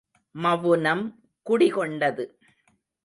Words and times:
மவுனம் 0.35 1.03
குடி 1.41 1.69
கொண்டது. 1.69 2.25